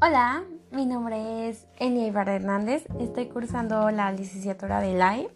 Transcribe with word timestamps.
Hola, 0.00 0.44
mi 0.70 0.86
nombre 0.86 1.48
es 1.48 1.66
Enia 1.76 2.06
Ibarra 2.06 2.36
Hernández, 2.36 2.86
estoy 3.00 3.26
cursando 3.26 3.90
la 3.90 4.12
licenciatura 4.12 4.80
de 4.80 4.94
LAE. 4.94 5.28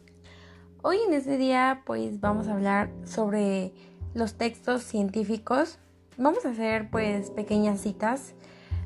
Hoy 0.82 0.98
en 1.04 1.14
este 1.14 1.36
día 1.36 1.82
pues 1.84 2.20
vamos 2.20 2.46
a 2.46 2.52
hablar 2.52 2.88
sobre 3.04 3.72
los 4.14 4.34
textos 4.34 4.84
científicos. 4.84 5.80
Vamos 6.16 6.46
a 6.46 6.50
hacer 6.50 6.88
pues 6.90 7.32
pequeñas 7.32 7.80
citas 7.80 8.34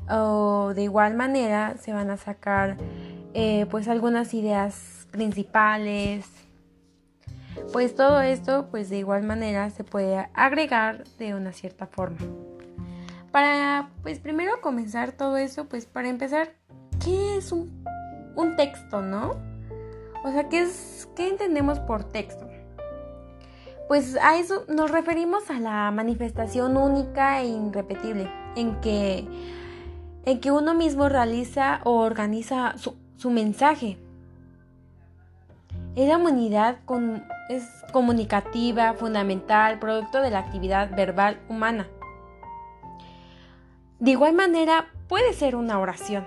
o 0.09 0.73
de 0.73 0.81
igual 0.81 1.13
manera 1.13 1.77
se 1.77 1.93
van 1.93 2.09
a 2.09 2.17
sacar 2.17 2.77
eh, 3.35 3.67
pues 3.69 3.87
algunas 3.87 4.33
ideas 4.33 5.07
principales. 5.11 6.25
Pues 7.71 7.93
todo 7.93 8.21
esto 8.21 8.69
pues 8.71 8.89
de 8.89 8.97
igual 8.97 9.21
manera 9.21 9.69
se 9.69 9.83
puede 9.83 10.27
agregar 10.33 11.03
de 11.19 11.35
una 11.35 11.53
cierta 11.53 11.85
forma. 11.85 12.17
Para, 13.31 13.89
pues 14.03 14.19
primero 14.19 14.61
comenzar 14.61 15.11
todo 15.11 15.37
eso, 15.37 15.65
pues 15.65 15.85
para 15.85 16.09
empezar, 16.09 16.53
¿qué 17.03 17.37
es 17.37 17.51
un, 17.51 17.85
texto, 18.55 19.01
no? 19.01 19.35
O 20.23 20.31
sea, 20.31 20.49
¿qué, 20.49 20.61
es, 20.61 21.07
¿qué 21.15 21.27
entendemos 21.27 21.79
por 21.79 22.03
texto? 22.03 22.47
Pues 23.87 24.17
a 24.17 24.37
eso 24.37 24.65
nos 24.67 24.91
referimos 24.91 25.49
a 25.49 25.59
la 25.59 25.91
manifestación 25.91 26.75
única 26.77 27.41
e 27.41 27.47
irrepetible 27.47 28.29
en 28.55 28.79
que, 28.81 29.25
en 30.25 30.39
que 30.41 30.51
uno 30.51 30.73
mismo 30.73 31.07
realiza 31.07 31.79
o 31.83 31.99
organiza 31.99 32.77
su, 32.77 32.95
su 33.15 33.29
mensaje. 33.29 33.97
Es 35.95 36.07
la 36.07 36.17
humanidad 36.17 36.77
con, 36.85 37.23
es 37.49 37.63
comunicativa, 37.91 38.93
fundamental, 38.93 39.79
producto 39.79 40.21
de 40.21 40.31
la 40.31 40.39
actividad 40.39 40.95
verbal 40.95 41.39
humana. 41.49 41.87
De 43.99 44.11
igual 44.11 44.33
manera, 44.33 44.87
puede 45.07 45.33
ser 45.33 45.55
una 45.55 45.79
oración, 45.79 46.25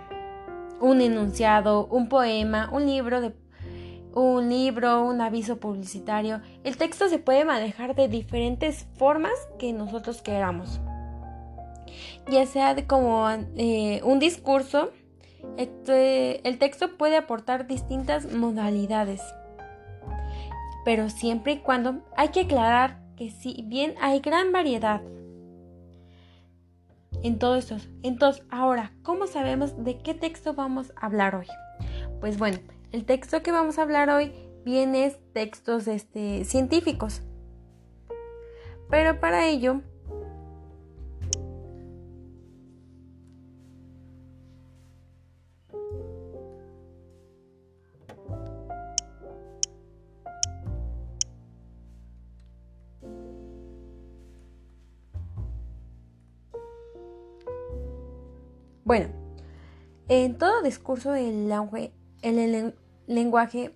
un 0.81 1.01
enunciado, 1.01 1.87
un 1.87 2.09
poema, 2.09 2.69
un 2.73 2.87
libro 2.87 3.21
de 3.21 3.33
un 4.13 4.49
libro, 4.49 5.05
un 5.05 5.21
aviso 5.21 5.59
publicitario. 5.61 6.41
El 6.65 6.77
texto 6.77 7.09
se 7.09 7.19
puede 7.19 7.45
manejar 7.45 7.95
de 7.95 8.09
diferentes 8.09 8.87
formas 8.97 9.35
que 9.59 9.73
nosotros 9.73 10.21
queramos. 10.21 10.81
Ya 12.29 12.45
sea 12.47 12.75
como 12.87 13.29
eh, 13.57 14.01
un 14.05 14.19
discurso, 14.19 14.91
este, 15.57 16.47
el 16.49 16.59
texto 16.59 16.97
puede 16.97 17.17
aportar 17.17 17.67
distintas 17.67 18.33
modalidades. 18.33 19.23
Pero 20.85 21.09
siempre 21.09 21.53
y 21.53 21.59
cuando 21.59 22.01
hay 22.17 22.29
que 22.29 22.41
aclarar 22.41 22.99
que 23.17 23.31
si 23.31 23.65
bien 23.67 23.95
hay 24.01 24.21
gran 24.21 24.51
variedad 24.51 25.03
en 27.23 27.39
todo 27.39 27.57
esto. 27.57 27.77
Entonces, 28.03 28.45
ahora, 28.51 28.93
¿cómo 29.03 29.27
sabemos 29.27 29.85
de 29.85 29.99
qué 29.99 30.15
texto 30.15 30.55
vamos 30.55 30.93
a 30.97 31.07
hablar 31.07 31.35
hoy? 31.35 31.47
Pues 32.21 32.39
bueno, 32.39 32.59
el 32.93 33.05
texto 33.05 33.43
que 33.43 33.53
vamos 33.53 33.79
a 33.79 33.83
hablar 33.83 34.11
hoy 34.11 34.33
viene 34.65 35.15
textos 35.33 35.87
este, 35.89 36.45
científicos. 36.45 37.23
Pero 38.89 39.21
para 39.21 39.47
ello 39.47 39.83
Bueno, 58.91 59.07
en 60.09 60.37
todo 60.37 60.63
discurso 60.63 61.15
el, 61.15 61.49
lenguaje 63.07 63.73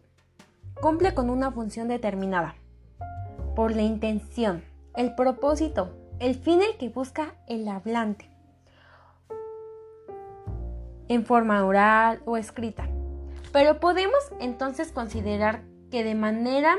cumple 0.83 1.15
con 1.15 1.31
una 1.31 1.53
función 1.53 1.87
determinada 1.87 2.57
por 3.55 3.77
la 3.77 3.83
intención, 3.83 4.65
el 4.97 5.15
propósito, 5.15 5.95
el 6.19 6.35
fin 6.35 6.63
el 6.63 6.77
que 6.79 6.89
busca 6.89 7.37
el 7.47 7.69
hablante, 7.69 8.29
en 11.07 11.25
forma 11.25 11.65
oral 11.65 12.21
o 12.25 12.37
escrita. 12.37 12.89
Pero 13.53 13.79
podemos 13.79 14.19
entonces 14.41 14.91
considerar 14.91 15.63
que 15.93 16.03
de 16.03 16.17
manera 16.17 16.75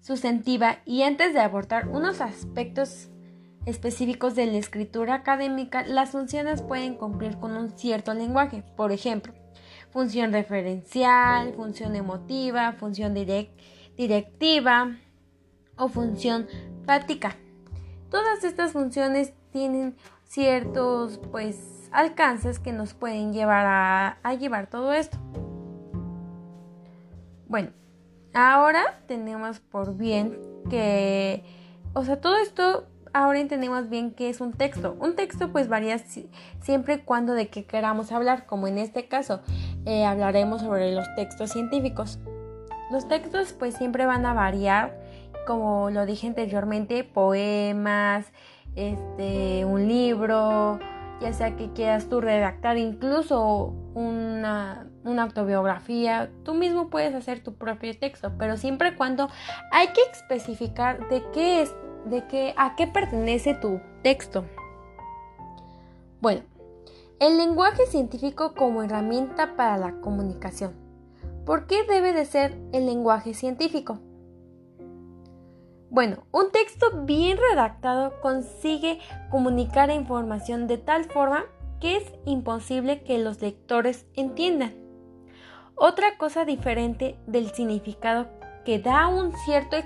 sustantiva 0.00 0.78
y 0.84 1.04
antes 1.04 1.32
de 1.32 1.38
abordar 1.38 1.86
unos 1.86 2.20
aspectos 2.20 3.08
específicos 3.66 4.34
de 4.34 4.46
la 4.46 4.58
escritura 4.58 5.14
académica, 5.14 5.84
las 5.86 6.10
funciones 6.10 6.62
pueden 6.62 6.94
cumplir 6.94 7.38
con 7.38 7.56
un 7.56 7.70
cierto 7.76 8.14
lenguaje. 8.14 8.62
Por 8.76 8.92
ejemplo, 8.92 9.32
función 9.90 10.32
referencial, 10.32 11.54
función 11.54 11.96
emotiva, 11.96 12.72
función 12.72 13.14
directiva 13.14 14.96
o 15.76 15.88
función 15.88 16.46
práctica. 16.84 17.36
Todas 18.10 18.44
estas 18.44 18.72
funciones 18.72 19.32
tienen 19.50 19.96
ciertos 20.24 21.18
pues 21.30 21.88
alcances 21.92 22.58
que 22.58 22.72
nos 22.72 22.92
pueden 22.92 23.32
llevar 23.32 23.66
a, 23.66 24.18
a 24.22 24.34
llevar 24.34 24.68
todo 24.68 24.92
esto. 24.92 25.16
Bueno, 27.46 27.70
ahora 28.32 29.00
tenemos 29.06 29.60
por 29.60 29.96
bien 29.96 30.38
que, 30.68 31.44
o 31.92 32.04
sea, 32.04 32.20
todo 32.20 32.36
esto 32.36 32.88
ahora 33.14 33.38
entendemos 33.38 33.88
bien 33.88 34.10
qué 34.10 34.28
es 34.28 34.40
un 34.40 34.52
texto. 34.52 34.96
Un 35.00 35.16
texto 35.16 35.50
pues 35.50 35.68
varía 35.68 35.98
siempre 36.60 37.02
cuando 37.04 37.32
de 37.32 37.48
qué 37.48 37.64
queramos 37.64 38.12
hablar, 38.12 38.44
como 38.44 38.66
en 38.66 38.76
este 38.76 39.06
caso 39.06 39.40
eh, 39.86 40.04
hablaremos 40.04 40.60
sobre 40.60 40.92
los 40.92 41.06
textos 41.14 41.52
científicos. 41.52 42.18
Los 42.90 43.08
textos 43.08 43.54
pues 43.54 43.74
siempre 43.74 44.04
van 44.04 44.26
a 44.26 44.34
variar, 44.34 45.00
como 45.46 45.90
lo 45.90 46.04
dije 46.04 46.26
anteriormente, 46.26 47.04
poemas, 47.04 48.26
este, 48.74 49.64
un 49.64 49.86
libro, 49.86 50.80
ya 51.20 51.32
sea 51.32 51.56
que 51.56 51.72
quieras 51.72 52.08
tú 52.08 52.20
redactar 52.20 52.76
incluso 52.76 53.72
una, 53.94 54.88
una, 55.04 55.22
autobiografía, 55.22 56.30
tú 56.42 56.54
mismo 56.54 56.90
puedes 56.90 57.14
hacer 57.14 57.42
tu 57.42 57.54
propio 57.54 57.96
texto, 57.96 58.32
pero 58.38 58.56
siempre 58.56 58.96
cuando 58.96 59.28
hay 59.70 59.88
que 59.88 60.00
especificar 60.12 61.08
de 61.08 61.22
qué 61.32 61.62
es 61.62 61.74
de 62.06 62.26
qué, 62.26 62.54
a 62.56 62.76
qué 62.76 62.86
pertenece 62.86 63.54
tu 63.54 63.80
texto. 64.02 64.44
Bueno, 66.20 66.42
el 67.20 67.36
lenguaje 67.36 67.86
científico 67.86 68.54
como 68.54 68.82
herramienta 68.82 69.56
para 69.56 69.76
la 69.76 70.00
comunicación. 70.00 70.72
¿Por 71.44 71.66
qué 71.66 71.84
debe 71.84 72.12
de 72.12 72.24
ser 72.24 72.58
el 72.72 72.86
lenguaje 72.86 73.34
científico? 73.34 73.98
Bueno, 75.90 76.24
un 76.32 76.50
texto 76.50 77.04
bien 77.04 77.38
redactado 77.50 78.20
consigue 78.20 78.98
comunicar 79.30 79.90
información 79.90 80.66
de 80.66 80.78
tal 80.78 81.04
forma 81.04 81.44
que 81.80 81.98
es 81.98 82.12
imposible 82.24 83.02
que 83.02 83.18
los 83.18 83.40
lectores 83.40 84.06
entiendan. 84.14 84.74
Otra 85.76 86.16
cosa 86.18 86.44
diferente 86.44 87.16
del 87.26 87.50
significado 87.52 88.26
que 88.64 88.78
da 88.78 89.08
un 89.08 89.32
cierto 89.44 89.76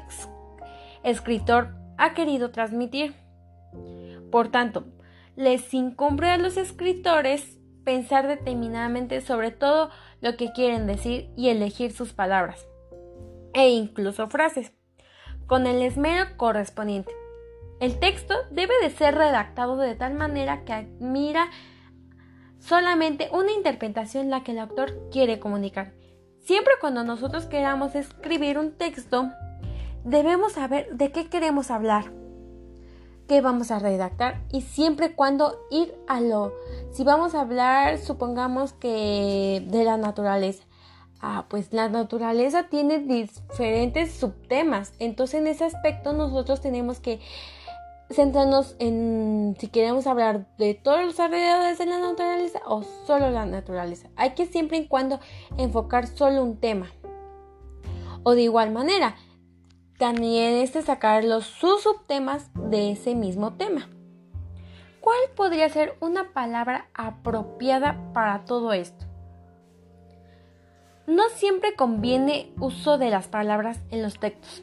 escritor 1.02 1.77
ha 1.98 2.14
querido 2.14 2.50
transmitir. 2.50 3.14
Por 4.30 4.48
tanto, 4.48 4.86
les 5.36 5.72
incumbe 5.74 6.30
a 6.30 6.38
los 6.38 6.56
escritores 6.56 7.58
pensar 7.84 8.26
determinadamente 8.26 9.20
sobre 9.20 9.50
todo 9.50 9.90
lo 10.20 10.36
que 10.36 10.52
quieren 10.52 10.86
decir 10.86 11.30
y 11.36 11.48
elegir 11.48 11.92
sus 11.92 12.12
palabras, 12.12 12.66
e 13.54 13.70
incluso 13.70 14.28
frases, 14.28 14.72
con 15.46 15.66
el 15.66 15.82
esmero 15.82 16.36
correspondiente. 16.36 17.12
El 17.80 17.98
texto 17.98 18.34
debe 18.50 18.74
de 18.82 18.90
ser 18.90 19.14
redactado 19.14 19.76
de 19.76 19.94
tal 19.94 20.14
manera 20.14 20.64
que 20.64 20.72
admira 20.72 21.48
solamente 22.58 23.28
una 23.32 23.52
interpretación 23.52 24.30
la 24.30 24.42
que 24.42 24.52
el 24.52 24.58
autor 24.58 25.08
quiere 25.10 25.38
comunicar. 25.38 25.94
Siempre 26.40 26.74
cuando 26.80 27.04
nosotros 27.04 27.46
queramos 27.46 27.94
escribir 27.94 28.58
un 28.58 28.72
texto, 28.72 29.30
debemos 30.04 30.52
saber 30.52 30.94
de 30.96 31.12
qué 31.12 31.28
queremos 31.28 31.70
hablar, 31.70 32.12
qué 33.26 33.40
vamos 33.40 33.70
a 33.70 33.78
redactar 33.78 34.42
y 34.50 34.62
siempre 34.62 35.14
cuando 35.14 35.58
ir 35.70 35.94
a 36.06 36.20
lo, 36.20 36.52
si 36.92 37.04
vamos 37.04 37.34
a 37.34 37.42
hablar, 37.42 37.98
supongamos 37.98 38.72
que 38.72 39.64
de 39.68 39.84
la 39.84 39.96
naturaleza. 39.96 40.64
Ah, 41.20 41.46
pues 41.48 41.72
la 41.72 41.88
naturaleza 41.88 42.68
tiene 42.68 43.00
diferentes 43.00 44.12
subtemas. 44.12 44.92
Entonces 45.00 45.40
en 45.40 45.48
ese 45.48 45.64
aspecto 45.64 46.12
nosotros 46.12 46.60
tenemos 46.60 47.00
que 47.00 47.18
centrarnos 48.10 48.76
en 48.78 49.56
si 49.58 49.68
queremos 49.68 50.06
hablar 50.06 50.46
de 50.56 50.74
todos 50.74 51.04
los 51.04 51.20
alrededores 51.20 51.78
de 51.78 51.86
la 51.86 51.98
naturaleza 51.98 52.60
o 52.66 52.82
solo 53.06 53.30
la 53.30 53.46
naturaleza. 53.46 54.08
Hay 54.16 54.30
que 54.30 54.46
siempre 54.46 54.78
y 54.78 54.86
cuando 54.86 55.20
enfocar 55.56 56.06
solo 56.06 56.42
un 56.42 56.56
tema. 56.56 56.86
O 58.22 58.34
de 58.34 58.42
igual 58.42 58.70
manera, 58.70 59.16
también 59.98 60.54
es 60.54 60.70
sacar 60.84 61.24
los 61.24 61.44
subtemas 61.44 62.50
de 62.54 62.92
ese 62.92 63.14
mismo 63.14 63.54
tema. 63.54 63.88
¿cuál 65.08 65.16
podría 65.36 65.70
ser 65.70 65.96
una 66.00 66.34
palabra 66.34 66.88
apropiada 66.92 67.96
para 68.12 68.44
todo 68.44 68.74
esto? 68.74 69.06
No 71.06 71.30
siempre 71.30 71.74
conviene 71.74 72.52
uso 72.60 72.98
de 72.98 73.08
las 73.08 73.26
palabras 73.26 73.80
en 73.90 74.02
los 74.02 74.18
textos. 74.20 74.62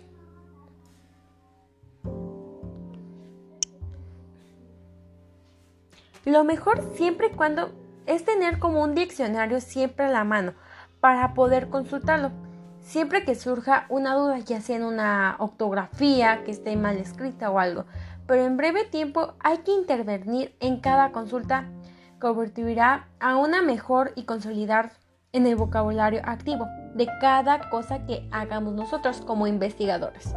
Lo 6.25 6.43
mejor 6.43 6.91
siempre 6.93 7.31
y 7.33 7.35
cuando 7.35 7.71
es 8.05 8.23
tener 8.23 8.59
como 8.59 8.83
un 8.83 8.93
diccionario 8.93 9.59
siempre 9.61 10.05
a 10.05 10.09
la 10.09 10.23
mano 10.25 10.53
para 10.99 11.33
poder 11.33 11.69
consultarlo. 11.69 12.44
Siempre 12.85 13.25
que 13.25 13.33
surja 13.33 13.87
una 13.89 14.13
duda, 14.13 14.37
ya 14.37 14.61
sea 14.61 14.75
en 14.75 14.83
una 14.83 15.37
ortografía 15.39 16.43
que 16.43 16.51
esté 16.51 16.77
mal 16.77 16.97
escrita 16.97 17.49
o 17.49 17.57
algo. 17.57 17.85
Pero 18.27 18.45
en 18.45 18.57
breve 18.57 18.85
tiempo 18.85 19.33
hay 19.39 19.57
que 19.57 19.71
intervenir 19.71 20.55
en 20.59 20.79
cada 20.81 21.11
consulta 21.11 21.67
que 22.13 22.19
convertirá 22.19 23.07
a 23.19 23.37
una 23.37 23.63
mejor 23.63 24.11
y 24.15 24.25
consolidar 24.25 24.91
en 25.33 25.47
el 25.47 25.55
vocabulario 25.55 26.21
activo 26.25 26.67
de 26.93 27.07
cada 27.19 27.71
cosa 27.71 28.05
que 28.05 28.29
hagamos 28.31 28.73
nosotros 28.73 29.19
como 29.19 29.47
investigadores. 29.47 30.35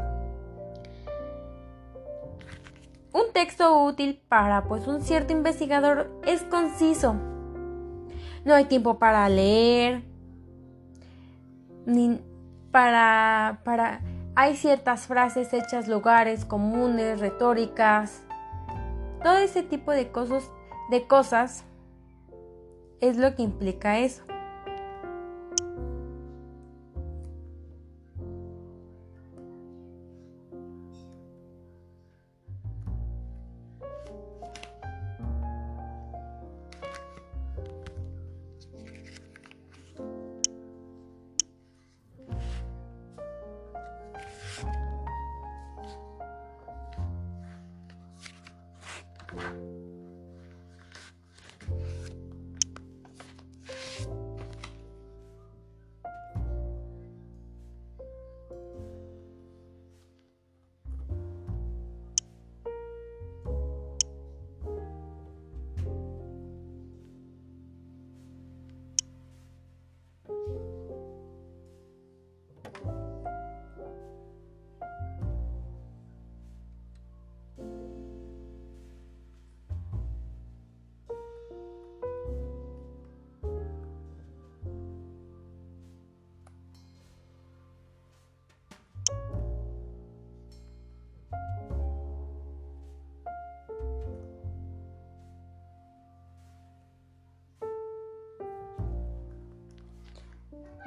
Un 3.12 3.30
texto 3.34 3.84
útil 3.84 4.22
para 4.26 4.64
pues 4.64 4.86
un 4.86 5.02
cierto 5.02 5.34
investigador 5.34 6.10
es 6.26 6.42
conciso. 6.44 7.14
No 8.46 8.54
hay 8.54 8.64
tiempo 8.64 8.98
para 8.98 9.28
leer, 9.28 10.02
ni 11.84 12.20
para, 12.78 13.58
para 13.64 14.00
hay 14.36 14.54
ciertas 14.54 15.08
frases 15.08 15.52
hechas 15.52 15.88
lugares 15.88 16.44
comunes, 16.44 17.18
retóricas, 17.18 18.22
todo 19.20 19.36
ese 19.38 19.64
tipo 19.64 19.90
de 19.90 20.12
cosas, 20.12 20.48
de 20.88 21.04
cosas 21.08 21.64
es 23.00 23.16
lo 23.16 23.34
que 23.34 23.42
implica 23.42 23.98
eso. 23.98 24.22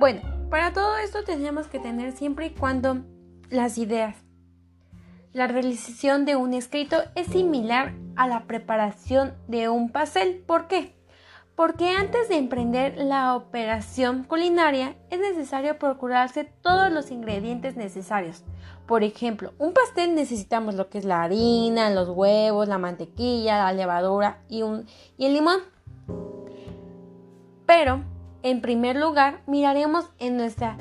Bueno, 0.01 0.21
para 0.49 0.73
todo 0.73 0.97
esto 0.97 1.23
tenemos 1.23 1.67
que 1.67 1.77
tener 1.77 2.13
siempre 2.13 2.47
y 2.47 2.49
cuando 2.49 3.05
las 3.51 3.77
ideas. 3.77 4.15
La 5.31 5.45
realización 5.45 6.25
de 6.25 6.35
un 6.35 6.55
escrito 6.55 6.97
es 7.13 7.27
similar 7.27 7.93
a 8.15 8.27
la 8.27 8.47
preparación 8.47 9.35
de 9.47 9.69
un 9.69 9.91
pastel. 9.91 10.43
¿Por 10.47 10.67
qué? 10.67 10.95
Porque 11.55 11.91
antes 11.91 12.29
de 12.29 12.37
emprender 12.37 12.97
la 12.97 13.35
operación 13.35 14.23
culinaria 14.23 14.95
es 15.11 15.19
necesario 15.19 15.77
procurarse 15.77 16.45
todos 16.45 16.91
los 16.91 17.11
ingredientes 17.11 17.75
necesarios. 17.75 18.43
Por 18.87 19.03
ejemplo, 19.03 19.53
un 19.59 19.71
pastel 19.71 20.15
necesitamos 20.15 20.73
lo 20.73 20.89
que 20.89 20.97
es 20.97 21.05
la 21.05 21.21
harina, 21.21 21.91
los 21.91 22.09
huevos, 22.09 22.67
la 22.67 22.79
mantequilla, 22.79 23.65
la 23.65 23.73
levadura 23.73 24.39
y, 24.49 24.63
un, 24.63 24.87
y 25.19 25.27
el 25.27 25.35
limón. 25.35 25.59
Pero 27.67 28.03
en 28.43 28.61
primer 28.61 28.95
lugar, 28.95 29.41
miraremos 29.47 30.05
en 30.19 30.37
nuestra 30.37 30.77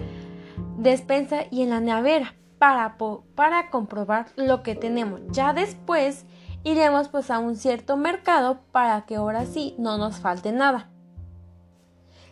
despensa 0.79 1.45
y 1.51 1.63
en 1.63 1.71
la 1.71 1.81
nevera 1.81 2.35
para, 2.59 2.97
para 3.35 3.71
comprobar 3.71 4.27
lo 4.37 4.63
que 4.63 4.75
tenemos. 4.75 5.21
Ya 5.31 5.53
después 5.53 6.27
iremos 6.65 7.09
pues 7.09 7.31
a 7.31 7.39
un 7.39 7.57
cierto 7.57 7.97
mercado 7.97 8.61
para 8.73 9.07
que 9.07 9.17
ahora 9.17 9.47
sí 9.47 9.75
no 9.79 9.99
nos 9.99 10.21
falte 10.21 10.53
nada. 10.53 10.91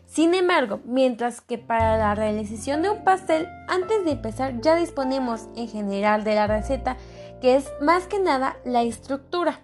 Sin 0.06 0.34
embargo, 0.34 0.80
mientras 0.86 1.42
que 1.42 1.58
para 1.58 1.98
la 1.98 2.14
realización 2.14 2.80
de 2.80 2.90
un 2.90 3.04
pastel, 3.04 3.46
antes 3.69 4.04
de 4.04 4.12
empezar 4.12 4.60
ya 4.62 4.75
disponemos 4.75 5.48
en 5.54 5.69
general 5.69 6.25
de 6.25 6.34
la 6.34 6.46
receta, 6.46 6.96
que 7.42 7.56
es 7.56 7.70
más 7.80 8.06
que 8.06 8.19
nada 8.19 8.56
la 8.64 8.82
estructura 8.82 9.60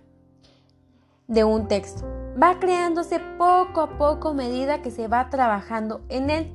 de 1.27 1.45
un 1.45 1.67
texto 1.67 2.24
va 2.41 2.59
creándose 2.59 3.21
poco 3.39 3.81
a 3.81 3.99
poco 3.99 4.31
a 4.31 4.35
medida 4.35 4.83
que 4.83 4.91
se 4.91 5.09
va 5.09 5.31
trabajando 5.31 6.03
en 6.09 6.31
él. 6.31 6.53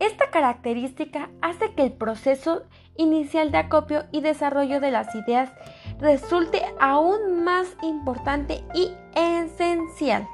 Esta 0.00 0.30
característica 0.30 1.30
hace 1.42 1.74
que 1.74 1.82
el 1.82 1.92
proceso 1.92 2.62
inicial 2.96 3.50
de 3.50 3.58
acopio 3.58 4.04
y 4.12 4.20
desarrollo 4.20 4.80
de 4.80 4.90
las 4.90 5.14
ideas 5.14 5.50
resulte 5.98 6.62
aún 6.80 7.42
más 7.42 7.76
importante 7.82 8.64
y 8.74 8.92
esencial. 9.14 10.28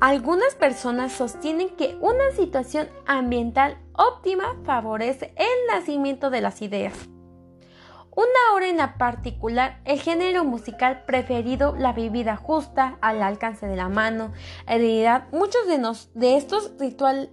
Algunas 0.00 0.54
personas 0.54 1.12
sostienen 1.12 1.76
que 1.76 1.98
una 2.00 2.30
situación 2.34 2.88
ambiental 3.06 3.76
óptima 3.92 4.56
favorece 4.64 5.34
el 5.36 5.66
nacimiento 5.68 6.30
de 6.30 6.40
las 6.40 6.62
ideas. 6.62 7.10
Una 8.16 8.54
hora 8.54 8.68
en 8.68 8.78
la 8.78 8.98
particular, 8.98 9.80
el 9.84 10.00
género 10.00 10.44
musical 10.44 11.04
preferido, 11.06 11.76
la 11.76 11.92
bebida 11.92 12.34
justa, 12.36 12.98
al 13.00 13.22
alcance 13.22 13.66
de 13.66 13.76
la 13.76 13.88
mano, 13.88 14.32
en 14.66 14.78
realidad 14.80 15.28
muchos 15.30 15.66
de, 15.68 15.80
de 16.14 16.36
estos 16.36 16.72
rituales 16.78 17.30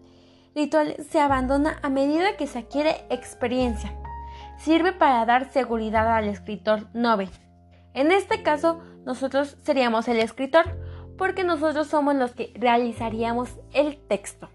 se 1.10 1.20
abandonan 1.20 1.78
a 1.82 1.90
medida 1.90 2.38
que 2.38 2.46
se 2.46 2.60
adquiere 2.60 3.06
experiencia. 3.10 3.92
Sirve 4.60 4.94
para 4.94 5.26
dar 5.26 5.52
seguridad 5.52 6.16
al 6.16 6.26
escritor 6.26 6.88
novel. 6.94 7.30
En 7.96 8.12
este 8.12 8.44
caso, 8.44 8.80
nosotros 9.04 9.58
seríamos 9.64 10.08
el 10.08 10.20
escritor, 10.20 10.66
porque 11.18 11.44
nosotros 11.44 11.88
somos 11.88 12.14
los 12.14 12.34
que 12.34 12.54
realizaríamos 12.56 13.50
el 13.74 13.98
texto. 14.08 14.50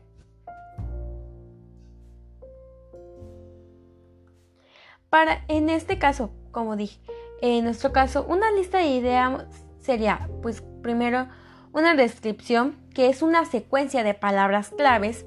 Para, 5.12 5.44
en 5.48 5.68
este 5.68 5.98
caso, 5.98 6.30
como 6.52 6.74
dije, 6.74 6.98
en 7.42 7.64
nuestro 7.64 7.92
caso, 7.92 8.24
una 8.26 8.50
lista 8.50 8.78
de 8.78 8.86
ideas 8.86 9.44
sería, 9.78 10.26
pues 10.40 10.62
primero, 10.82 11.28
una 11.74 11.94
descripción, 11.94 12.78
que 12.94 13.10
es 13.10 13.20
una 13.20 13.44
secuencia 13.44 14.04
de 14.04 14.14
palabras 14.14 14.70
claves. 14.70 15.26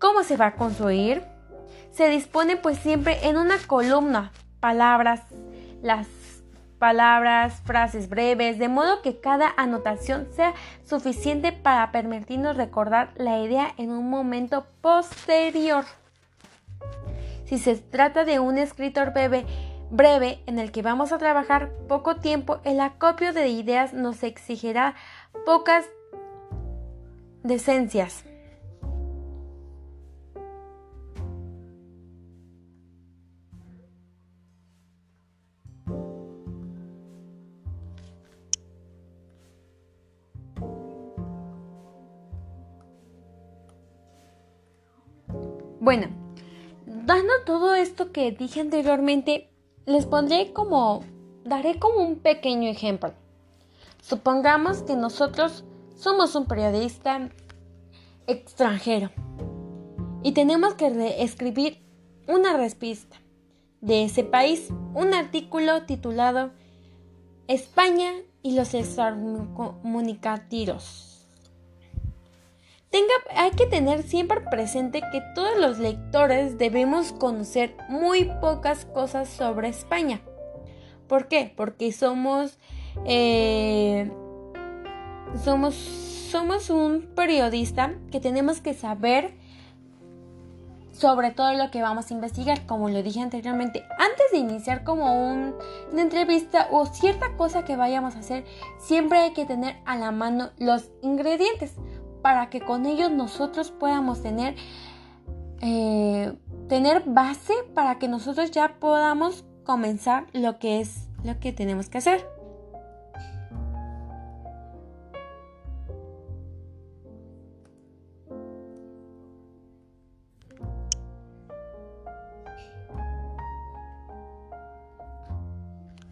¿Cómo 0.00 0.24
se 0.24 0.36
va 0.36 0.46
a 0.46 0.56
construir? 0.56 1.22
Se 1.92 2.08
dispone 2.08 2.56
pues 2.56 2.78
siempre 2.78 3.28
en 3.28 3.36
una 3.36 3.58
columna, 3.64 4.32
palabras, 4.58 5.20
las 5.80 6.08
palabras, 6.80 7.62
frases 7.64 8.08
breves, 8.08 8.58
de 8.58 8.66
modo 8.66 9.02
que 9.02 9.20
cada 9.20 9.54
anotación 9.56 10.26
sea 10.34 10.52
suficiente 10.84 11.52
para 11.52 11.92
permitirnos 11.92 12.56
recordar 12.56 13.12
la 13.14 13.38
idea 13.38 13.72
en 13.76 13.92
un 13.92 14.10
momento 14.10 14.66
posterior. 14.80 15.84
Si 17.52 17.58
se 17.58 17.76
trata 17.76 18.24
de 18.24 18.40
un 18.40 18.56
escritor 18.56 19.12
breve, 19.12 19.44
breve 19.90 20.42
en 20.46 20.58
el 20.58 20.72
que 20.72 20.80
vamos 20.80 21.12
a 21.12 21.18
trabajar 21.18 21.70
poco 21.86 22.16
tiempo, 22.16 22.62
el 22.64 22.80
acopio 22.80 23.34
de 23.34 23.48
ideas 23.48 23.92
nos 23.92 24.22
exigirá 24.22 24.94
pocas 25.44 25.84
decencias. 27.42 28.24
Bueno, 45.80 46.21
dando 47.04 47.32
todo 47.44 47.74
esto 47.74 48.12
que 48.12 48.32
dije 48.32 48.60
anteriormente, 48.60 49.50
les 49.86 50.06
pondré 50.06 50.52
como, 50.52 51.04
daré 51.44 51.78
como 51.78 52.00
un 52.00 52.20
pequeño 52.20 52.70
ejemplo. 52.70 53.12
Supongamos 54.00 54.82
que 54.82 54.96
nosotros 54.96 55.64
somos 55.96 56.34
un 56.34 56.46
periodista 56.46 57.28
extranjero 58.26 59.10
y 60.22 60.32
tenemos 60.32 60.74
que 60.74 61.22
escribir 61.22 61.82
una 62.28 62.56
respuesta 62.56 63.16
de 63.80 64.04
ese 64.04 64.24
país, 64.24 64.68
un 64.94 65.14
artículo 65.14 65.82
titulado 65.82 66.52
España 67.48 68.12
y 68.42 68.54
los 68.54 68.74
extracomunicativos. 68.74 71.11
Tenga, 72.92 73.14
hay 73.34 73.50
que 73.52 73.66
tener 73.66 74.02
siempre 74.02 74.40
presente 74.42 75.00
que 75.10 75.22
todos 75.34 75.58
los 75.58 75.78
lectores 75.78 76.58
debemos 76.58 77.12
conocer 77.12 77.74
muy 77.88 78.30
pocas 78.40 78.84
cosas 78.84 79.28
sobre 79.28 79.68
España. 79.68 80.20
¿Por 81.08 81.26
qué? 81.26 81.52
Porque 81.56 81.90
somos 81.90 82.58
eh, 83.06 84.10
somos, 85.44 85.74
somos 85.74 86.70
un 86.70 87.02
periodista 87.14 87.94
que 88.10 88.20
tenemos 88.20 88.60
que 88.60 88.74
saber 88.74 89.34
sobre 90.92 91.30
todo 91.30 91.54
lo 91.54 91.70
que 91.70 91.80
vamos 91.80 92.10
a 92.10 92.14
investigar, 92.14 92.66
como 92.66 92.90
lo 92.90 93.02
dije 93.02 93.20
anteriormente, 93.20 93.82
antes 93.98 94.30
de 94.30 94.38
iniciar 94.38 94.84
como 94.84 95.32
una 95.32 96.02
entrevista 96.02 96.68
o 96.70 96.86
cierta 96.86 97.34
cosa 97.36 97.64
que 97.64 97.76
vayamos 97.76 98.14
a 98.14 98.18
hacer, 98.18 98.44
siempre 98.78 99.18
hay 99.18 99.32
que 99.32 99.46
tener 99.46 99.76
a 99.86 99.96
la 99.96 100.10
mano 100.12 100.50
los 100.58 100.90
ingredientes 101.00 101.74
para 102.22 102.48
que 102.48 102.60
con 102.60 102.86
ellos 102.86 103.10
nosotros 103.10 103.70
podamos 103.70 104.22
tener, 104.22 104.54
eh, 105.60 106.32
tener 106.68 107.02
base 107.04 107.54
para 107.74 107.98
que 107.98 108.08
nosotros 108.08 108.50
ya 108.52 108.76
podamos 108.78 109.44
comenzar 109.64 110.26
lo 110.32 110.58
que 110.58 110.80
es 110.80 111.08
lo 111.24 111.38
que 111.38 111.52
tenemos 111.52 111.88
que 111.88 111.98
hacer. 111.98 112.26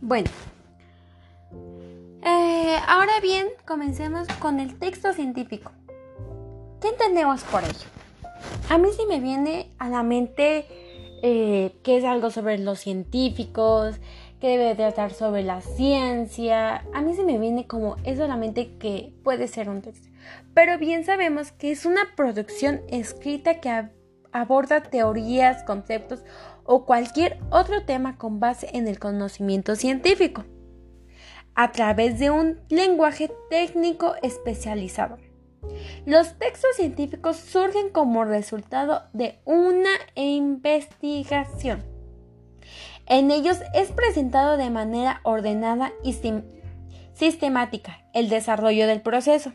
Bueno, 0.02 0.28
eh, 2.22 2.76
ahora 2.88 3.20
bien, 3.22 3.46
comencemos 3.64 4.26
con 4.40 4.58
el 4.58 4.76
texto 4.76 5.12
científico. 5.12 5.70
¿Qué 6.80 6.88
entendemos 6.88 7.44
por 7.44 7.62
ello? 7.62 7.88
A 8.70 8.78
mí 8.78 8.88
sí 8.96 9.02
me 9.06 9.20
viene 9.20 9.70
a 9.78 9.90
la 9.90 10.02
mente 10.02 10.66
eh, 11.22 11.76
que 11.82 11.98
es 11.98 12.04
algo 12.04 12.30
sobre 12.30 12.56
los 12.56 12.80
científicos, 12.80 13.96
que 14.40 14.56
debe 14.56 14.74
tratar 14.74 15.12
sobre 15.12 15.42
la 15.42 15.60
ciencia. 15.60 16.86
A 16.94 17.02
mí 17.02 17.14
se 17.14 17.24
me 17.24 17.38
viene 17.38 17.66
como 17.66 17.96
es 18.04 18.16
solamente 18.16 18.78
que 18.78 19.12
puede 19.22 19.46
ser 19.46 19.68
un 19.68 19.82
texto. 19.82 20.08
Pero 20.54 20.78
bien 20.78 21.04
sabemos 21.04 21.52
que 21.52 21.70
es 21.70 21.84
una 21.84 22.00
producción 22.16 22.80
escrita 22.88 23.60
que 23.60 23.90
aborda 24.32 24.82
teorías, 24.82 25.62
conceptos 25.64 26.24
o 26.64 26.86
cualquier 26.86 27.38
otro 27.50 27.84
tema 27.84 28.16
con 28.16 28.40
base 28.40 28.70
en 28.72 28.88
el 28.88 28.98
conocimiento 28.98 29.76
científico, 29.76 30.44
a 31.54 31.72
través 31.72 32.18
de 32.18 32.30
un 32.30 32.60
lenguaje 32.70 33.30
técnico 33.50 34.14
especializado. 34.22 35.18
Los 36.06 36.38
textos 36.38 36.76
científicos 36.76 37.36
surgen 37.36 37.90
como 37.90 38.24
resultado 38.24 39.02
de 39.12 39.38
una 39.44 39.90
investigación. 40.14 41.84
En 43.06 43.30
ellos 43.30 43.58
es 43.74 43.90
presentado 43.92 44.56
de 44.56 44.70
manera 44.70 45.20
ordenada 45.24 45.92
y 46.02 46.16
sistemática 47.14 48.04
el 48.14 48.28
desarrollo 48.28 48.86
del 48.86 49.02
proceso 49.02 49.52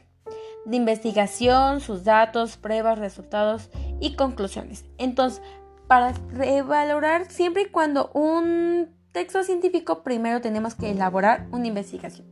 de 0.66 0.78
investigación, 0.78 1.80
sus 1.80 2.04
datos, 2.04 2.58
pruebas, 2.58 3.00
resultados 3.00 3.70
y 4.00 4.16
conclusiones. 4.16 4.84
Entonces, 4.98 5.42
para 5.88 6.14
revalorar 6.34 7.32
siempre 7.32 7.64
y 7.64 7.66
cuando 7.68 8.10
un 8.14 8.90
texto 9.12 9.44
científico 9.44 10.04
primero 10.04 10.42
tenemos 10.42 10.76
que 10.76 10.92
elaborar 10.92 11.48
una 11.52 11.68
investigación. 11.68 12.28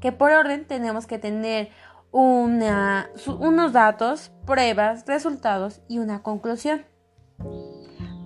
Que 0.00 0.10
por 0.12 0.32
orden 0.32 0.66
tenemos 0.66 1.06
que 1.06 1.18
tener 1.18 1.68
unos 2.14 3.72
datos, 3.72 4.30
pruebas, 4.46 5.04
resultados 5.06 5.80
y 5.88 5.98
una 5.98 6.22
conclusión. 6.22 6.84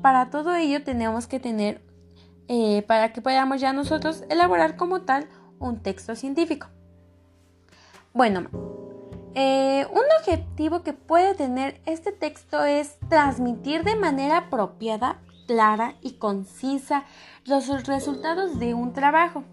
Para 0.02 0.28
todo 0.30 0.54
ello 0.54 0.84
tenemos 0.84 1.26
que 1.26 1.40
tener, 1.40 1.82
eh, 2.48 2.82
para 2.86 3.12
que 3.12 3.22
podamos 3.22 3.60
ya 3.60 3.72
nosotros 3.72 4.24
elaborar 4.28 4.76
como 4.76 5.02
tal 5.02 5.26
un 5.58 5.82
texto 5.82 6.14
científico. 6.14 6.68
Bueno, 8.12 8.48
eh, 9.34 9.86
un 9.90 10.02
objetivo 10.18 10.82
que 10.82 10.92
puede 10.92 11.34
tener 11.34 11.80
este 11.86 12.12
texto 12.12 12.64
es 12.64 12.98
transmitir 13.08 13.84
de 13.84 13.96
manera 13.96 14.36
apropiada, 14.36 15.20
clara 15.46 15.94
y 16.02 16.14
concisa 16.14 17.04
los 17.46 17.86
resultados 17.86 18.58
de 18.58 18.74
un 18.74 18.92
trabajo 18.92 19.44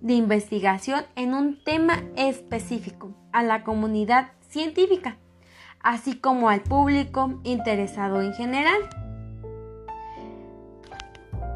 de 0.00 0.14
investigación 0.14 1.04
en 1.16 1.34
un 1.34 1.62
tema 1.62 2.02
específico 2.16 3.14
a 3.32 3.42
la 3.42 3.64
comunidad 3.64 4.32
científica, 4.48 5.16
así 5.80 6.18
como 6.18 6.48
al 6.48 6.62
público 6.62 7.40
interesado 7.44 8.22
en 8.22 8.32
general. 8.34 8.80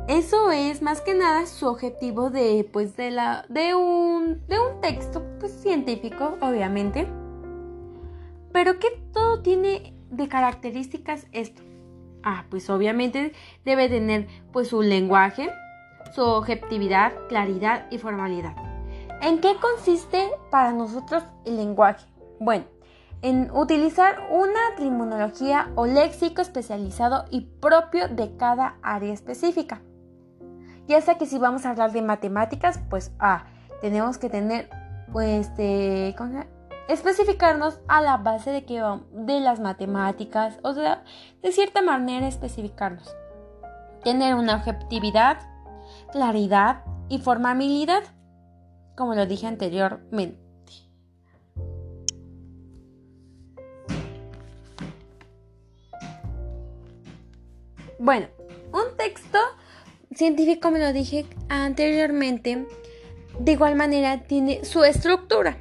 Eso 0.09 0.51
es 0.51 0.83
más 0.83 1.01
que 1.01 1.15
nada 1.15 1.47
su 1.47 1.69
objetivo 1.69 2.31
de, 2.31 2.69
pues, 2.73 2.97
de, 2.97 3.13
la, 3.13 3.47
de, 3.49 3.77
un, 3.77 4.45
de 4.49 4.59
un 4.59 4.81
texto 4.81 5.25
pues, 5.39 5.53
científico, 5.53 6.37
obviamente. 6.41 7.07
Pero 8.53 8.79
¿qué 8.81 8.89
todo 9.13 9.41
tiene 9.43 9.95
de 10.11 10.27
características 10.27 11.27
esto? 11.31 11.63
Ah, 12.23 12.45
pues 12.51 12.69
obviamente 12.69 13.33
debe 13.65 13.89
tener 13.89 14.27
pues 14.53 14.69
su 14.69 14.83
lenguaje, 14.83 15.51
su 16.15 16.23
objetividad, 16.23 17.13
claridad 17.29 17.87
y 17.91 17.99
formalidad. 17.99 18.55
¿En 19.23 19.41
qué 19.41 19.57
consiste 19.61 20.31
para 20.51 20.73
nosotros 20.73 21.23
el 21.45 21.57
lenguaje? 21.57 22.07
Bueno, 22.39 22.65
en 23.23 23.51
utilizar 23.51 24.29
una 24.31 24.61
terminología 24.77 25.71
o 25.75 25.87
léxico 25.87 26.41
especializado 26.41 27.27
y 27.31 27.43
propio 27.43 28.09
de 28.09 28.37
cada 28.37 28.77
área 28.83 29.13
específica. 29.13 29.83
Ya 30.89 31.01
sea 31.01 31.19
que 31.19 31.27
si 31.27 31.39
vamos 31.39 31.67
a 31.67 31.71
hablar 31.71 31.93
de 31.93 32.03
matemáticas, 32.03 32.81
pues 32.89 33.13
ah, 33.19 33.45
tenemos 33.81 34.19
que 34.19 34.31
tener, 34.31 34.71
pues, 35.13 35.49
este, 35.49 36.17
especificarnos 36.89 37.79
a 37.87 38.01
la 38.01 38.17
base 38.17 38.51
de, 38.51 38.65
que, 38.65 38.83
de 39.13 39.41
las 39.41 39.61
matemáticas, 39.61 40.59
o 40.63 40.73
sea, 40.73 41.05
de 41.43 41.53
cierta 41.53 41.83
manera 41.83 42.27
especificarnos. 42.27 43.15
Tener 44.03 44.35
una 44.35 44.57
objetividad, 44.57 45.39
claridad 46.11 46.85
y 47.09 47.19
formabilidad, 47.19 48.03
como 48.97 49.15
lo 49.15 49.27
dije 49.27 49.47
anteriormente. 49.47 50.39
Bueno, 57.99 58.29
un 58.73 58.97
texto 58.97 59.39
científico, 60.15 60.71
me 60.71 60.79
lo 60.79 60.93
dije 60.93 61.27
anteriormente, 61.49 62.67
de 63.39 63.53
igual 63.53 63.77
manera 63.77 64.23
tiene 64.23 64.65
su 64.65 64.85
estructura. 64.85 65.59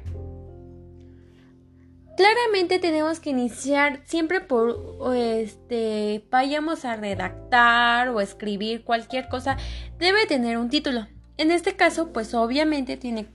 Claramente 2.20 2.78
tenemos 2.78 3.18
que 3.18 3.30
iniciar 3.30 4.02
siempre 4.04 4.42
por 4.42 5.00
este 5.16 6.22
vayamos 6.30 6.84
a 6.84 6.94
redactar 6.94 8.10
o 8.10 8.20
escribir 8.20 8.84
cualquier 8.84 9.30
cosa, 9.30 9.56
debe 9.98 10.26
tener 10.26 10.58
un 10.58 10.68
título. 10.68 11.06
En 11.38 11.50
este 11.50 11.76
caso, 11.76 12.12
pues 12.12 12.34
obviamente 12.34 12.98
tiene, 12.98 13.28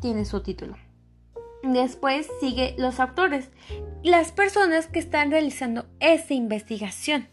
tiene 0.00 0.24
su 0.24 0.42
título. 0.42 0.76
Después 1.62 2.28
sigue 2.40 2.74
los 2.76 2.98
autores, 2.98 3.50
las 4.02 4.32
personas 4.32 4.88
que 4.88 4.98
están 4.98 5.30
realizando 5.30 5.86
esa 6.00 6.34
investigación. 6.34 7.28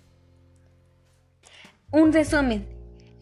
Un 1.92 2.14
resumen. 2.14 2.70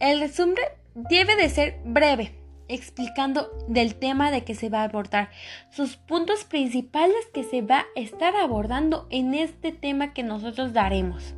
El 0.00 0.20
resumen 0.20 0.66
debe 0.94 1.34
de 1.34 1.48
ser 1.48 1.80
breve, 1.86 2.34
explicando 2.68 3.50
del 3.68 3.94
tema 3.94 4.30
de 4.30 4.44
que 4.44 4.54
se 4.54 4.68
va 4.68 4.80
a 4.80 4.84
abordar, 4.84 5.30
sus 5.70 5.96
puntos 5.96 6.44
principales 6.44 7.26
que 7.32 7.44
se 7.44 7.62
va 7.62 7.80
a 7.80 8.00
estar 8.00 8.34
abordando 8.36 9.06
en 9.10 9.34
este 9.34 9.72
tema 9.72 10.12
que 10.12 10.22
nosotros 10.22 10.72
daremos. 10.72 11.34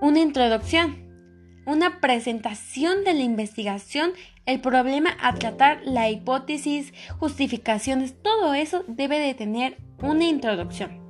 Una 0.00 0.20
introducción, 0.20 1.08
una 1.66 2.00
presentación 2.00 3.04
de 3.04 3.14
la 3.14 3.22
investigación, 3.22 4.12
el 4.46 4.60
problema 4.60 5.16
a 5.20 5.34
tratar, 5.34 5.80
la 5.84 6.08
hipótesis, 6.08 6.94
justificaciones, 7.18 8.14
todo 8.22 8.54
eso 8.54 8.84
debe 8.86 9.18
de 9.18 9.34
tener 9.34 9.76
una 10.00 10.24
introducción. 10.24 11.02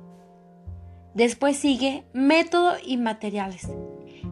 Después 1.13 1.57
sigue 1.57 2.03
método 2.13 2.75
y 2.85 2.97
materiales. 2.97 3.69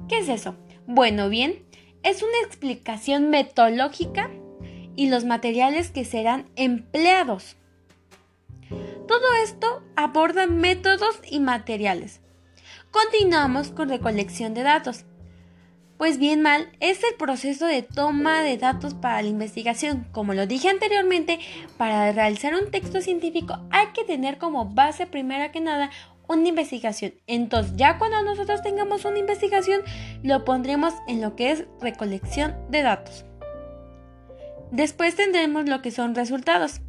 ¿Qué 0.09 0.19
es 0.19 0.29
eso? 0.29 0.55
Bueno, 0.85 1.29
bien, 1.29 1.65
es 2.03 2.21
una 2.23 2.39
explicación 2.45 3.29
metodológica 3.29 4.29
y 4.97 5.09
los 5.09 5.23
materiales 5.23 5.91
que 5.91 6.03
serán 6.03 6.49
empleados. 6.57 7.55
Todo 9.07 9.33
esto 9.41 9.81
aborda 9.95 10.47
métodos 10.47 11.21
y 11.29 11.39
materiales. 11.39 12.19
Continuamos 12.91 13.69
con 13.69 13.87
recolección 13.87 14.53
de 14.53 14.63
datos. 14.63 15.05
Pues 15.97 16.17
bien 16.17 16.41
mal, 16.41 16.69
es 16.79 17.03
el 17.03 17.15
proceso 17.15 17.65
de 17.65 17.83
toma 17.83 18.41
de 18.41 18.57
datos 18.57 18.95
para 18.95 19.21
la 19.21 19.29
investigación. 19.29 20.07
Como 20.11 20.33
lo 20.33 20.45
dije 20.45 20.67
anteriormente, 20.67 21.39
para 21.77 22.11
realizar 22.11 22.53
un 22.55 22.69
texto 22.69 22.99
científico 22.99 23.59
hay 23.71 23.87
que 23.93 24.03
tener 24.03 24.37
como 24.37 24.65
base 24.65 25.05
primera 25.05 25.51
que 25.51 25.61
nada 25.61 25.89
una 26.27 26.49
investigación. 26.49 27.13
Entonces, 27.27 27.73
ya 27.77 27.97
cuando 27.97 28.21
nosotros 28.23 28.61
tengamos 28.61 29.05
una 29.05 29.19
investigación, 29.19 29.81
lo 30.23 30.43
pondremos 30.43 30.93
en 31.07 31.21
lo 31.21 31.35
que 31.35 31.51
es 31.51 31.65
recolección 31.81 32.55
de 32.69 32.81
datos. 32.81 33.26
Después 34.71 35.15
tendremos 35.15 35.67
lo 35.67 35.81
que 35.81 35.91
son 35.91 36.15
resultados, 36.15 36.81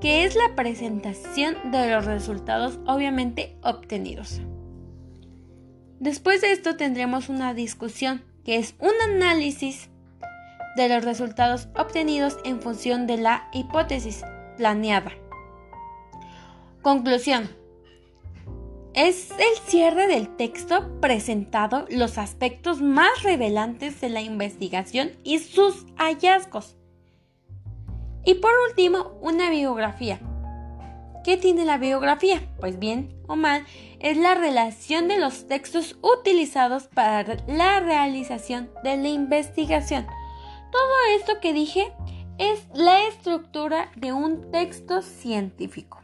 que 0.00 0.24
es 0.24 0.36
la 0.36 0.54
presentación 0.54 1.56
de 1.70 1.90
los 1.90 2.04
resultados 2.04 2.78
obviamente 2.86 3.56
obtenidos. 3.62 4.40
Después 5.98 6.40
de 6.42 6.52
esto 6.52 6.76
tendremos 6.76 7.28
una 7.28 7.54
discusión 7.54 8.22
que 8.44 8.56
es 8.56 8.74
un 8.78 8.92
análisis 9.14 9.88
de 10.76 10.88
los 10.88 11.04
resultados 11.04 11.68
obtenidos 11.76 12.36
en 12.44 12.60
función 12.60 13.06
de 13.06 13.16
la 13.16 13.48
hipótesis 13.52 14.22
planeada. 14.56 15.12
Conclusión. 16.82 17.48
Es 18.92 19.30
el 19.32 19.58
cierre 19.66 20.06
del 20.06 20.36
texto 20.36 21.00
presentado 21.00 21.86
los 21.90 22.18
aspectos 22.18 22.80
más 22.80 23.22
revelantes 23.22 24.00
de 24.00 24.08
la 24.08 24.20
investigación 24.20 25.12
y 25.24 25.38
sus 25.40 25.86
hallazgos. 25.96 26.76
Y 28.24 28.34
por 28.34 28.52
último, 28.68 29.18
una 29.20 29.50
biografía. 29.50 30.20
¿Qué 31.24 31.36
tiene 31.36 31.64
la 31.64 31.78
biografía? 31.78 32.42
Pues 32.60 32.78
bien 32.78 33.14
o 33.26 33.36
mal, 33.36 33.64
es 33.98 34.16
la 34.16 34.34
relación 34.34 35.08
de 35.08 35.18
los 35.18 35.48
textos 35.48 35.96
utilizados 36.02 36.84
para 36.88 37.36
la 37.46 37.80
realización 37.80 38.70
de 38.82 38.96
la 38.98 39.08
investigación. 39.08 40.06
Todo 40.70 41.18
esto 41.18 41.40
que 41.40 41.52
dije 41.52 41.92
es 42.38 42.66
la 42.74 43.06
estructura 43.06 43.90
de 43.96 44.12
un 44.12 44.50
texto 44.50 45.02
científico. 45.02 46.00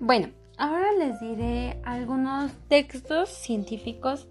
Bueno, 0.00 0.30
ahora 0.56 0.92
les 0.92 1.20
diré 1.20 1.80
algunos 1.84 2.52
textos 2.68 3.28
científicos. 3.28 4.28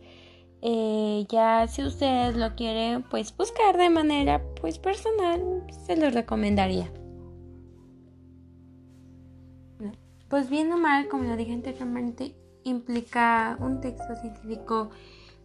Eh, 0.61 1.25
ya 1.29 1.67
si 1.67 1.83
ustedes 1.83 2.35
lo 2.35 2.55
quieren 2.55 3.03
pues 3.03 3.35
buscar 3.35 3.77
de 3.77 3.89
manera 3.89 4.41
pues 4.59 4.79
personal, 4.79 5.63
se 5.85 5.95
los 5.95 6.13
recomendaría. 6.13 6.91
Pues 10.29 10.49
bien 10.49 10.71
o 10.73 10.77
mal, 10.77 11.07
como 11.07 11.23
lo 11.23 11.37
dije 11.37 11.53
anteriormente, 11.53 12.35
implica 12.63 13.57
un 13.61 13.79
texto 13.79 14.13
científico, 14.19 14.89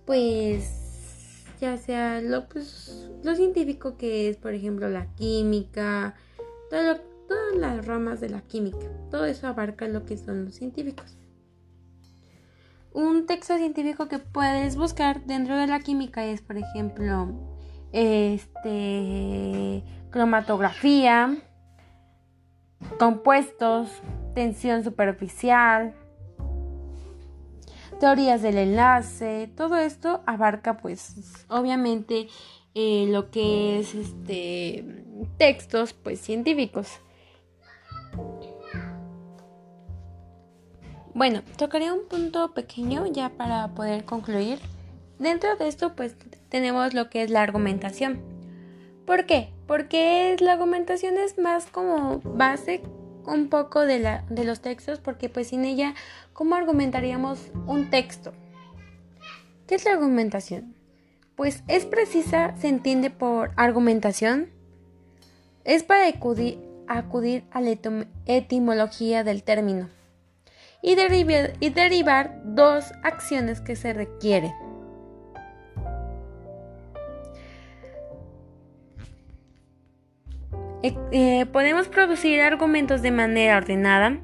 pues 0.04 1.45
ya 1.61 1.76
sea 1.76 2.21
lo, 2.21 2.49
pues, 2.49 3.09
lo 3.23 3.37
científico 3.37 3.96
que 3.96 4.29
es, 4.29 4.37
por 4.37 4.55
ejemplo, 4.55 4.88
la 4.88 5.07
química, 5.14 6.16
todas 6.68 7.01
las 7.57 7.87
ramas 7.87 8.20
de 8.20 8.31
la 8.31 8.40
química, 8.40 8.90
todo 9.11 9.25
eso 9.27 9.46
abarca 9.46 9.87
lo 9.87 10.05
que 10.05 10.16
son 10.16 10.46
los 10.46 10.57
científicos. 10.57 11.16
Un 12.94 13.26
texto 13.26 13.57
científico 13.57 14.09
que 14.09 14.18
puedes 14.18 14.76
buscar 14.76 15.24
dentro 15.24 15.57
de 15.57 15.66
la 15.66 15.81
química 15.81 16.24
es, 16.24 16.42
por 16.42 16.59
ejemplo, 16.59 17.28
este 17.92 19.83
cromatografía, 20.11 21.38
compuestos, 22.98 23.88
tensión 24.35 24.85
superficial, 24.85 25.94
teorías 27.98 28.42
del 28.42 28.59
enlace, 28.59 29.50
todo 29.57 29.76
esto 29.76 30.22
abarca 30.26 30.76
pues 30.76 31.46
obviamente 31.48 32.28
eh, 32.74 33.07
lo 33.09 33.31
que 33.31 33.78
es 33.78 33.94
este 33.94 35.05
textos 35.38 35.92
pues 35.92 36.20
científicos. 36.20 37.00
Bueno, 41.14 41.42
tocaré 41.59 41.92
un 41.92 42.09
punto 42.09 42.55
pequeño 42.55 43.07
ya 43.07 43.29
para 43.29 43.68
poder 43.75 44.05
concluir. 44.05 44.59
Dentro 45.18 45.57
de 45.57 45.68
esto 45.68 45.94
pues 45.94 46.16
tenemos 46.48 46.94
lo 46.94 47.11
que 47.11 47.22
es 47.22 47.31
la 47.31 47.42
argumentación. 47.42 48.22
¿Por 49.07 49.27
qué? 49.27 49.51
Porque 49.66 50.37
la 50.40 50.53
argumentación 50.53 51.18
es 51.18 51.38
más 51.38 51.66
como 51.66 52.20
base 52.25 52.83
un 53.27 53.48
poco 53.51 53.81
de, 53.81 53.98
la, 53.98 54.25
de 54.31 54.44
los 54.44 54.61
textos 54.61 55.01
porque 55.01 55.29
pues 55.29 55.48
sin 55.48 55.66
ella, 55.66 55.94
¿cómo 56.33 56.55
argumentaríamos 56.55 57.38
un 57.66 57.90
texto? 57.90 58.33
¿Qué 59.66 59.75
es 59.75 59.85
la 59.85 59.92
argumentación? 59.92 60.75
Pues 61.37 61.62
es 61.68 61.85
precisa, 61.85 62.57
se 62.57 62.68
entiende 62.68 63.11
por 63.11 63.53
argumentación. 63.57 64.48
Es 65.64 65.83
para 65.83 66.07
acudir, 66.07 66.59
acudir 66.88 67.44
a 67.51 67.61
la 67.61 67.77
etimología 68.27 69.25
del 69.25 69.42
término 69.42 69.90
y, 70.83 71.71
derivar 71.71 72.40
dos 72.45 72.92
acciones 73.03 73.61
que 73.61 73.77
se 73.77 73.92
requieren. 73.92 74.53
Eh, 80.83 80.97
eh, 81.12 81.47
podemos 81.47 81.87
producir 81.87 82.40
argumentos 82.40 83.03
de 83.03 83.12
manera 83.12 83.57
ordenada, 83.57 84.18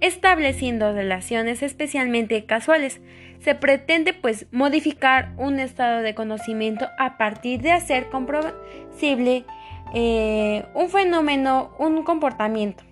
estableciendo 0.00 0.92
relaciones 0.92 1.62
especialmente 1.62 2.44
casuales. 2.44 3.00
Se 3.40 3.54
pretende 3.54 4.12
pues 4.12 4.46
modificar 4.52 5.32
un 5.38 5.58
estado 5.58 6.02
de 6.02 6.14
conocimiento 6.14 6.88
a 6.98 7.16
partir 7.16 7.62
de 7.62 7.72
hacer 7.72 8.10
comprensible 8.10 9.46
eh, 9.94 10.64
un 10.74 10.90
fenómeno, 10.90 11.74
un 11.78 12.02
comportamiento. 12.04 12.84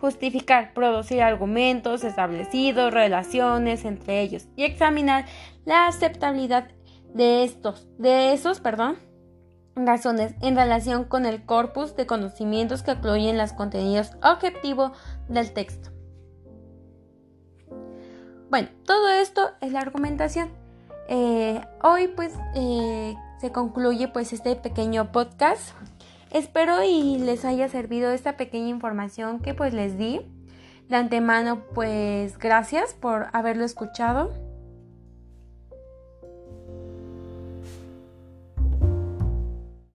Justificar, 0.00 0.74
producir 0.74 1.22
argumentos 1.22 2.04
establecidos, 2.04 2.92
relaciones 2.92 3.84
entre 3.84 4.20
ellos 4.20 4.46
y 4.56 4.64
examinar 4.64 5.24
la 5.64 5.86
aceptabilidad 5.86 6.68
de 7.14 7.44
estos, 7.44 7.88
de 7.98 8.32
esos, 8.32 8.60
perdón, 8.60 8.98
razones 9.74 10.34
en 10.40 10.56
relación 10.56 11.04
con 11.04 11.26
el 11.26 11.44
corpus 11.44 11.96
de 11.96 12.06
conocimientos 12.06 12.82
que 12.82 12.92
incluyen 12.92 13.38
los 13.38 13.52
contenidos 13.52 14.12
objetivos 14.22 14.92
del 15.28 15.52
texto. 15.52 15.90
Bueno, 18.48 18.68
todo 18.84 19.08
esto 19.08 19.50
es 19.60 19.72
la 19.72 19.80
argumentación. 19.80 20.50
Eh, 21.08 21.60
hoy 21.82 22.08
pues 22.08 22.32
eh, 22.54 23.14
se 23.40 23.52
concluye 23.52 24.08
pues 24.08 24.32
este 24.32 24.56
pequeño 24.56 25.12
podcast. 25.12 25.72
Espero 26.36 26.84
y 26.84 27.16
les 27.18 27.46
haya 27.46 27.66
servido 27.70 28.10
esta 28.10 28.36
pequeña 28.36 28.68
información 28.68 29.40
que 29.40 29.54
pues 29.54 29.72
les 29.72 29.96
di. 29.96 30.20
De 30.86 30.96
antemano 30.96 31.62
pues 31.74 32.36
gracias 32.36 32.92
por 32.92 33.28
haberlo 33.32 33.64
escuchado. 33.64 34.34